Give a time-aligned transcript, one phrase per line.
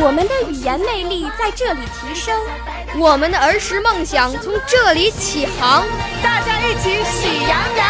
[0.00, 2.40] 我们的语言魅力在这里提升，
[3.00, 5.84] 我们的儿时梦想从这里起航。
[6.22, 7.86] 大家一起喜羊羊。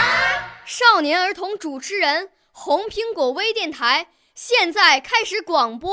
[0.64, 5.92] 少年儿童主持人，红苹果微电台现在开始广播。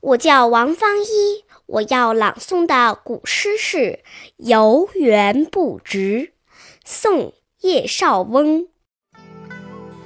[0.00, 3.78] 我叫王芳一，我要朗诵的古诗是
[4.38, 6.32] 《游园不值》，
[6.84, 7.26] 宋·
[7.60, 8.66] 叶绍翁。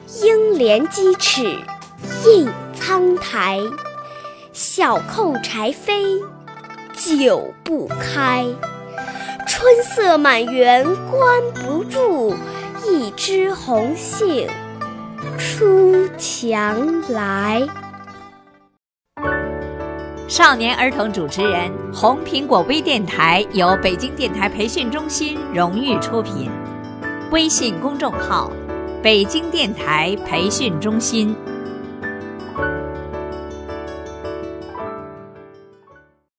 [0.08, 1.58] 应怜屐齿
[2.24, 3.60] 印苍苔，
[4.52, 6.22] 小扣柴扉
[6.94, 8.46] 久不开。
[9.48, 12.34] 春色满园关不住，
[12.86, 14.48] 一枝红杏
[15.38, 17.66] 出墙来。
[20.28, 26.50] 少年儿童主持人，红苹果微电台由北京电台培训中心荣誉出品，
[27.30, 28.50] 微信公众号：
[29.06, 31.32] 北京电台培训中心。